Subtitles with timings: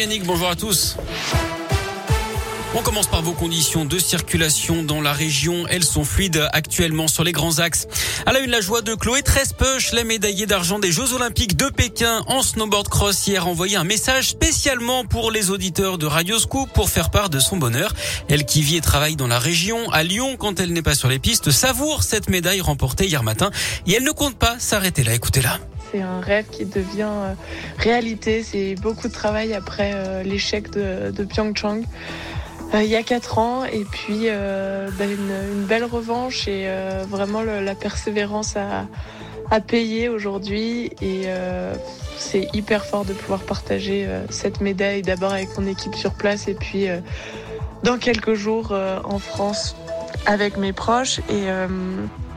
[0.00, 0.96] Yannick, bonjour à tous.
[2.74, 5.66] On commence par vos conditions de circulation dans la région.
[5.68, 7.86] Elles sont fluides actuellement sur les grands axes.
[8.24, 11.68] À la une, la joie de Chloé Trespeuch, la médaillée d'argent des Jeux Olympiques de
[11.68, 16.38] Pékin en snowboard cross hier, a envoyé un message spécialement pour les auditeurs de Radio
[16.38, 17.92] Scoop pour faire part de son bonheur.
[18.30, 21.08] Elle qui vit et travaille dans la région, à Lyon, quand elle n'est pas sur
[21.08, 23.50] les pistes, savoure cette médaille remportée hier matin
[23.86, 25.12] et elle ne compte pas s'arrêter là.
[25.12, 25.60] Écoutez-la.
[25.90, 27.34] C'est un rêve qui devient euh,
[27.78, 28.42] réalité.
[28.42, 31.82] C'est beaucoup de travail après euh, l'échec de, de Pyeongchang.
[32.74, 36.68] Euh, il y a quatre ans et puis ben, une, belle revanche et
[37.08, 38.86] vraiment la persévérance à,
[39.50, 41.24] à payer aujourd'hui et
[42.16, 46.54] c'est hyper fort de pouvoir partager cette médaille d'abord avec mon équipe sur place et
[46.54, 46.86] puis
[47.82, 49.74] dans quelques jours en France
[50.26, 51.48] avec mes proches et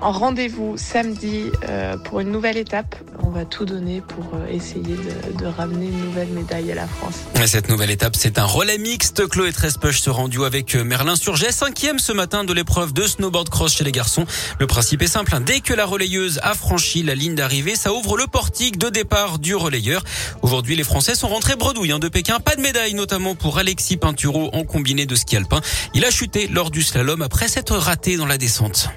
[0.00, 2.96] en rendez-vous samedi euh, pour une nouvelle étape.
[3.22, 6.86] On va tout donner pour euh, essayer de, de, ramener une nouvelle médaille à la
[6.86, 7.16] France.
[7.40, 9.28] Et cette nouvelle étape, c'est un relais mixte.
[9.28, 13.48] Chloé Trespech se rend avec euh, Merlin Surget, cinquième ce matin de l'épreuve de snowboard
[13.50, 14.24] cross chez les garçons.
[14.58, 15.34] Le principe est simple.
[15.34, 15.40] Hein.
[15.40, 19.38] Dès que la relayeuse a franchi la ligne d'arrivée, ça ouvre le portique de départ
[19.38, 20.02] du relayeur.
[20.42, 22.40] Aujourd'hui, les Français sont rentrés bredouilles hein, de Pékin.
[22.40, 25.60] Pas de médaille, notamment pour Alexis Pinturo en combiné de ski alpin.
[25.94, 28.88] Il a chuté lors du slalom après s'être raté dans la descente.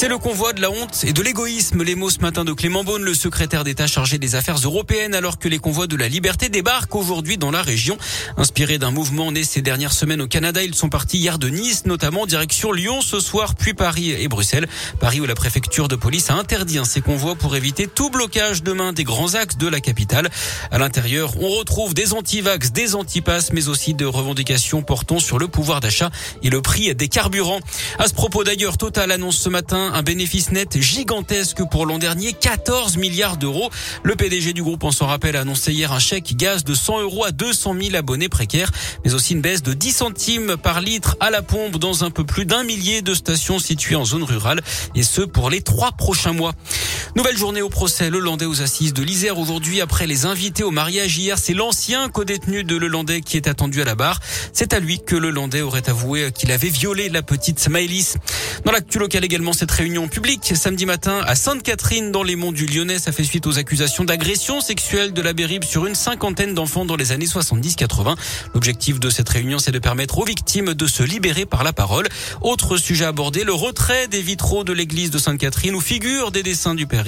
[0.00, 1.82] C'est le convoi de la honte et de l'égoïsme.
[1.82, 5.40] Les mots ce matin de Clément Beaune, le secrétaire d'État chargé des affaires européennes, alors
[5.40, 7.98] que les convois de la liberté débarquent aujourd'hui dans la région.
[8.36, 11.84] Inspirés d'un mouvement né ces dernières semaines au Canada, ils sont partis hier de Nice,
[11.84, 14.68] notamment direction Lyon ce soir, puis Paris et Bruxelles.
[15.00, 18.92] Paris où la préfecture de police a interdit ces convois pour éviter tout blocage demain
[18.92, 20.30] des grands axes de la capitale.
[20.70, 25.48] À l'intérieur, on retrouve des antivax, des antipasses, mais aussi de revendications portant sur le
[25.48, 26.12] pouvoir d'achat
[26.44, 27.58] et le prix des carburants.
[27.98, 32.32] À ce propos d'ailleurs, Total annonce ce matin un bénéfice net gigantesque pour l'an dernier,
[32.32, 33.70] 14 milliards d'euros.
[34.02, 37.02] Le PDG du groupe, on s'en rappelle, a annoncé hier un chèque gaz de 100
[37.02, 38.70] euros à 200 000 abonnés précaires,
[39.04, 42.24] mais aussi une baisse de 10 centimes par litre à la pompe dans un peu
[42.24, 44.62] plus d'un millier de stations situées en zone rurale,
[44.94, 46.52] et ce pour les trois prochains mois.
[47.16, 50.70] Nouvelle journée au procès Le Landais aux assises de l'Isère aujourd'hui après les invités au
[50.70, 51.38] mariage hier.
[51.38, 54.20] C'est l'ancien co-détenu de Le Landais qui est attendu à la barre.
[54.52, 58.14] C'est à lui que Le Landais aurait avoué qu'il avait violé la petite Smaïlis.
[58.64, 62.66] Dans l'actu local également, cette réunion publique samedi matin à Sainte-Catherine dans les monts du
[62.66, 62.98] Lyonnais.
[62.98, 66.96] Ça fait suite aux accusations d'agression sexuelle de la Bérib sur une cinquantaine d'enfants dans
[66.96, 68.16] les années 70-80.
[68.54, 72.08] L'objectif de cette réunion, c'est de permettre aux victimes de se libérer par la parole.
[72.40, 76.74] Autre sujet abordé, le retrait des vitraux de l'église de Sainte-Catherine où figurent des dessins
[76.74, 77.04] du Père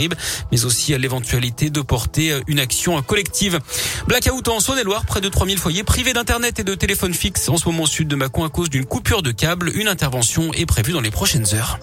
[0.53, 3.59] mais aussi à l'éventualité de porter une action collective.
[4.06, 7.64] Blackout en Saône-et-Loire, près de 3000 foyers privés d'internet et de téléphone fixe en ce
[7.66, 9.72] moment au sud de Mâcon à cause d'une coupure de câble.
[9.75, 11.80] Une intervention est prévue dans les prochaines heures.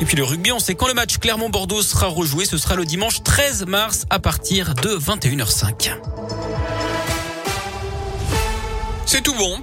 [0.00, 2.44] Et puis le rugby, on sait quand le match Clermont-Bordeaux sera rejoué.
[2.44, 5.90] Ce sera le dimanche 13 mars à partir de 21h05.
[9.06, 9.58] C'est tout bon